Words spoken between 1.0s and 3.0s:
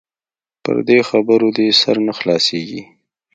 خبرو دې سر نه خلاصيږي.